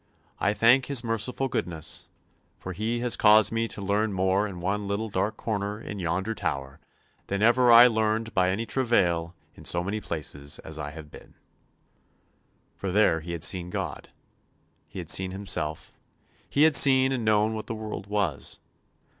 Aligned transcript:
I 0.39 0.53
thank 0.53 0.87
His 0.87 1.03
merciful 1.03 1.47
goodness, 1.47 2.07
for 2.57 2.73
He 2.73 3.01
has 3.01 3.15
caused 3.15 3.51
me 3.51 3.67
to 3.67 3.83
learn 3.83 4.13
more 4.13 4.47
in 4.47 4.59
one 4.59 4.87
little 4.87 5.09
dark 5.09 5.37
corner 5.37 5.79
in 5.79 5.99
yonder 5.99 6.33
Tower 6.33 6.79
than 7.27 7.43
ever 7.43 7.71
I 7.71 7.85
learned 7.85 8.33
by 8.33 8.49
any 8.49 8.65
travail 8.65 9.35
in 9.53 9.63
so 9.63 9.83
many 9.83 10.01
places 10.01 10.57
as 10.65 10.79
I 10.79 10.89
have 10.89 11.11
been." 11.11 11.35
For 12.75 12.91
there 12.91 13.19
he 13.19 13.33
had 13.33 13.43
seen 13.43 13.69
God; 13.69 14.09
he 14.87 14.97
had 14.97 15.07
seen 15.11 15.29
himself; 15.29 15.95
he 16.49 16.63
had 16.63 16.75
seen 16.75 17.11
and 17.11 17.23
known 17.23 17.53
what 17.53 17.67
the 17.67 17.75
world 17.75 18.07
was. 18.07 18.57